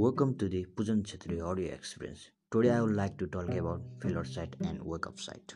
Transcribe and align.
Welcome 0.00 0.36
to 0.38 0.48
the 0.48 0.64
Pujan 0.76 1.02
Chetri 1.02 1.44
audio 1.44 1.72
experience. 1.74 2.30
Today 2.52 2.70
I 2.70 2.82
would 2.82 2.94
like 2.94 3.16
to 3.18 3.26
talk 3.26 3.48
about 3.52 3.80
failure 4.00 4.24
side 4.24 4.54
and 4.64 4.80
wake 4.80 5.08
up 5.08 5.18
side. 5.18 5.54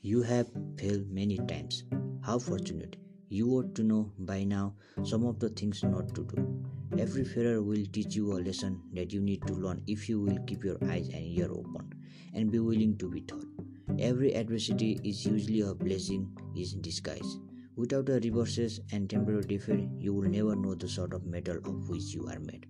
You 0.00 0.22
have 0.22 0.46
failed 0.78 1.10
many 1.10 1.38
times. 1.38 1.82
How 2.24 2.38
fortunate. 2.38 2.94
You 3.30 3.48
ought 3.54 3.74
to 3.74 3.82
know 3.82 4.12
by 4.20 4.44
now 4.44 4.74
some 5.02 5.26
of 5.26 5.40
the 5.40 5.48
things 5.48 5.82
not 5.82 6.14
to 6.14 6.22
do. 6.22 6.64
Every 6.96 7.24
failure 7.24 7.60
will 7.62 7.84
teach 7.92 8.14
you 8.14 8.30
a 8.32 8.38
lesson 8.38 8.80
that 8.92 9.12
you 9.12 9.20
need 9.20 9.44
to 9.48 9.54
learn 9.54 9.82
if 9.88 10.08
you 10.08 10.20
will 10.20 10.38
keep 10.46 10.62
your 10.62 10.78
eyes 10.88 11.08
and 11.08 11.26
ear 11.26 11.50
open 11.50 11.92
and 12.34 12.52
be 12.52 12.60
willing 12.60 12.96
to 12.98 13.10
be 13.10 13.22
taught. 13.22 13.48
Every 13.98 14.36
adversity 14.36 15.00
is 15.02 15.26
usually 15.26 15.62
a 15.62 15.74
blessing 15.74 16.30
in 16.54 16.80
disguise. 16.80 17.38
Without 17.74 18.06
the 18.06 18.20
reverses 18.20 18.80
and 18.92 19.10
temporary 19.10 19.42
defeat, 19.42 19.88
you 19.98 20.14
will 20.14 20.30
never 20.30 20.54
know 20.54 20.76
the 20.76 20.86
sort 20.86 21.12
of 21.12 21.26
metal 21.26 21.56
of 21.56 21.88
which 21.88 22.14
you 22.14 22.28
are 22.28 22.38
made. 22.38 22.66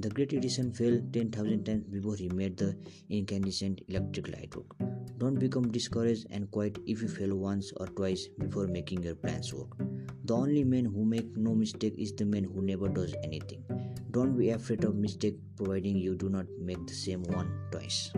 The 0.00 0.10
Great 0.10 0.32
Edison 0.32 0.70
failed 0.70 1.12
10,000 1.12 1.64
times 1.64 1.82
before 1.90 2.14
he 2.14 2.28
made 2.28 2.56
the 2.56 2.76
incandescent 3.10 3.80
electric 3.88 4.28
light 4.28 4.54
work. 4.54 4.76
Don't 5.18 5.40
become 5.40 5.72
discouraged 5.72 6.28
and 6.30 6.48
quiet 6.52 6.78
if 6.86 7.02
you 7.02 7.08
fail 7.08 7.34
once 7.34 7.72
or 7.78 7.88
twice 7.88 8.28
before 8.38 8.68
making 8.68 9.02
your 9.02 9.16
plans 9.16 9.52
work. 9.52 9.76
The 10.24 10.36
only 10.36 10.62
man 10.62 10.84
who 10.84 11.04
make 11.04 11.36
no 11.36 11.52
mistake 11.52 11.94
is 11.98 12.12
the 12.12 12.24
man 12.26 12.44
who 12.44 12.62
never 12.62 12.88
does 12.88 13.12
anything. 13.24 13.64
Don't 14.12 14.38
be 14.38 14.50
afraid 14.50 14.84
of 14.84 14.94
mistake 14.94 15.36
providing 15.56 15.96
you 15.96 16.14
do 16.14 16.28
not 16.28 16.46
make 16.60 16.86
the 16.86 16.94
same 16.94 17.24
one 17.24 17.50
twice. 17.72 18.12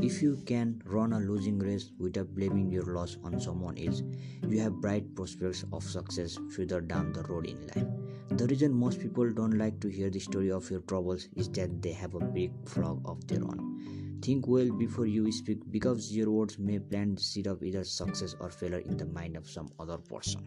If 0.00 0.22
you 0.22 0.42
can 0.46 0.80
run 0.86 1.12
a 1.12 1.20
losing 1.20 1.58
race 1.58 1.90
without 1.98 2.34
blaming 2.34 2.72
your 2.72 2.84
loss 2.84 3.18
on 3.22 3.38
someone 3.38 3.76
else, 3.76 4.02
you 4.48 4.58
have 4.60 4.80
bright 4.80 5.14
prospects 5.14 5.66
of 5.70 5.84
success 5.84 6.38
further 6.56 6.80
down 6.80 7.12
the 7.12 7.24
road 7.24 7.46
in 7.46 7.60
life. 7.66 8.01
The 8.34 8.46
reason 8.46 8.72
most 8.72 8.98
people 8.98 9.30
don't 9.30 9.58
like 9.58 9.78
to 9.80 9.88
hear 9.88 10.08
the 10.08 10.18
story 10.18 10.50
of 10.50 10.70
your 10.70 10.80
troubles 10.80 11.28
is 11.36 11.50
that 11.50 11.82
they 11.82 11.92
have 11.92 12.14
a 12.14 12.20
big 12.20 12.52
flaw 12.66 12.98
of 13.04 13.26
their 13.28 13.42
own. 13.42 14.18
Think 14.22 14.46
well 14.48 14.72
before 14.72 15.06
you 15.06 15.30
speak 15.30 15.58
because 15.70 16.10
your 16.10 16.30
words 16.30 16.58
may 16.58 16.78
plant 16.78 17.16
the 17.16 17.22
seed 17.22 17.46
of 17.46 17.62
either 17.62 17.84
success 17.84 18.34
or 18.40 18.48
failure 18.48 18.78
in 18.78 18.96
the 18.96 19.04
mind 19.04 19.36
of 19.36 19.50
some 19.50 19.70
other 19.78 19.98
person. 19.98 20.46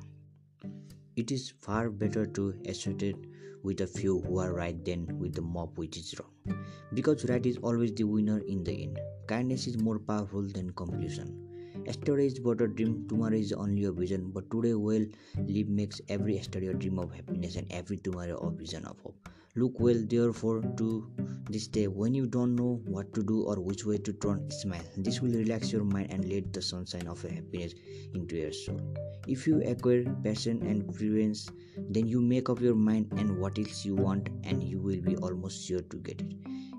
It 1.15 1.31
is 1.31 1.53
far 1.61 1.91
better 1.91 2.25
to 2.25 2.55
associate 2.65 3.17
with 3.63 3.81
a 3.81 3.87
few 3.87 4.21
who 4.21 4.39
are 4.39 4.53
right 4.53 4.83
than 4.83 5.19
with 5.19 5.35
the 5.35 5.43
mob 5.43 5.77
which 5.77 5.95
is 5.95 6.15
wrong. 6.19 6.57
Because 6.93 7.23
right 7.25 7.45
is 7.45 7.57
always 7.57 7.93
the 7.93 8.05
winner 8.05 8.39
in 8.39 8.63
the 8.63 8.83
end. 8.83 8.99
Kindness 9.27 9.67
is 9.67 9.77
more 9.77 9.99
powerful 9.99 10.41
than 10.41 10.71
compulsion. 10.71 11.54
Yesterday 11.85 12.25
is 12.25 12.39
but 12.39 12.61
a 12.61 12.67
dream, 12.67 13.07
tomorrow 13.07 13.35
is 13.35 13.53
only 13.53 13.83
a 13.83 13.91
vision, 13.91 14.31
but 14.33 14.49
today 14.49 14.73
well 14.73 15.05
live 15.37 15.67
makes 15.69 16.01
every 16.09 16.35
yesterday 16.35 16.67
a 16.69 16.73
dream 16.73 16.97
of 16.97 17.13
happiness 17.13 17.57
and 17.57 17.71
every 17.71 17.97
tomorrow 17.97 18.37
a 18.37 18.49
vision 18.49 18.85
of 18.85 18.99
hope. 19.01 19.29
Look 19.55 19.79
well 19.79 20.01
therefore 20.03 20.63
to 20.77 21.07
this 21.47 21.67
day 21.67 21.85
when 21.87 22.15
you 22.15 22.25
don't 22.25 22.55
know 22.55 22.81
what 22.85 23.13
to 23.13 23.21
do 23.21 23.43
or 23.43 23.57
which 23.61 23.85
way 23.85 23.99
to 23.99 24.13
turn, 24.13 24.49
smile. 24.49 24.81
This 24.97 25.21
will 25.21 25.33
relax 25.33 25.71
your 25.71 25.83
mind 25.83 26.07
and 26.09 26.27
let 26.27 26.51
the 26.53 26.61
sunshine 26.63 27.07
of 27.07 27.21
happiness 27.21 27.75
into 28.15 28.35
your 28.35 28.51
soul. 28.51 28.81
If 29.27 29.45
you 29.45 29.61
acquire 29.61 30.05
passion 30.23 30.65
and 30.65 30.91
preference, 30.91 31.51
then 31.77 32.07
you 32.07 32.19
make 32.19 32.49
up 32.49 32.61
your 32.61 32.73
mind 32.75 33.13
and 33.17 33.39
what 33.39 33.59
else 33.59 33.85
you 33.85 33.93
want 33.93 34.29
and 34.43 34.63
you 34.63 34.79
will 34.79 35.01
be 35.01 35.17
almost 35.17 35.67
sure 35.67 35.81
to 35.81 35.97
get 35.97 36.19
it. 36.19 36.33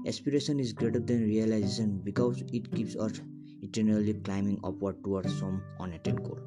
Aspiration 0.04 0.58
is 0.58 0.72
greater 0.72 0.98
than 0.98 1.22
realization 1.22 2.00
because 2.02 2.42
it 2.52 2.74
keeps 2.74 2.96
us 2.96 3.20
eternally 3.66 4.14
climbing 4.14 4.60
upward 4.64 5.02
towards 5.02 5.38
some 5.38 5.62
unattained 5.80 6.22
goal. 6.22 6.38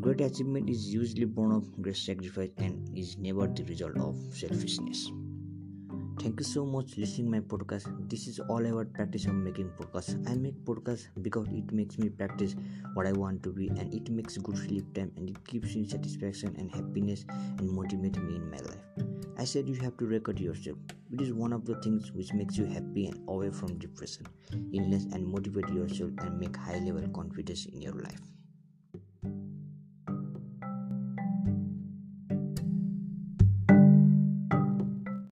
Great 0.00 0.20
achievement 0.20 0.68
is 0.68 0.92
usually 0.92 1.24
born 1.24 1.52
of 1.52 1.70
great 1.82 1.96
sacrifice 1.96 2.50
and 2.58 2.96
is 2.96 3.16
never 3.18 3.46
the 3.46 3.64
result 3.64 3.96
of 3.98 4.16
selfishness. 4.30 5.10
Thank 6.20 6.40
you 6.40 6.44
so 6.44 6.64
much 6.64 6.94
for 6.94 7.00
listening 7.00 7.30
my 7.30 7.40
podcast. 7.40 7.86
This 8.10 8.26
is 8.26 8.40
all 8.40 8.64
about 8.66 8.92
practice 8.94 9.26
of 9.26 9.34
making 9.34 9.70
podcast. 9.78 10.28
I 10.30 10.34
make 10.34 10.54
podcast 10.64 11.08
because 11.22 11.46
it 11.48 11.72
makes 11.72 11.98
me 11.98 12.08
practice 12.08 12.56
what 12.94 13.06
I 13.06 13.12
want 13.12 13.42
to 13.44 13.52
be 13.52 13.68
and 13.68 13.92
it 13.92 14.10
makes 14.10 14.38
good 14.38 14.56
sleep 14.56 14.94
time 14.94 15.12
and 15.16 15.28
it 15.30 15.44
gives 15.44 15.76
me 15.76 15.86
satisfaction 15.86 16.56
and 16.58 16.70
happiness 16.70 17.24
and 17.58 17.70
motivates 17.70 18.22
me 18.22 18.36
in 18.36 18.50
my 18.50 18.58
life. 18.58 19.15
I 19.38 19.44
said 19.44 19.68
you 19.68 19.74
have 19.76 19.96
to 19.98 20.06
record 20.06 20.40
yourself. 20.40 20.78
It 21.12 21.20
is 21.20 21.32
one 21.32 21.52
of 21.52 21.66
the 21.66 21.74
things 21.82 22.10
which 22.12 22.32
makes 22.32 22.56
you 22.56 22.64
happy 22.64 23.06
and 23.06 23.28
away 23.28 23.50
from 23.50 23.78
depression, 23.78 24.26
illness 24.72 25.04
and 25.12 25.26
motivate 25.26 25.68
yourself 25.68 26.12
and 26.18 26.40
make 26.40 26.56
high 26.56 26.78
level 26.78 27.06
confidence 27.08 27.66
in 27.66 27.82
your 27.82 27.92
life. 27.92 28.20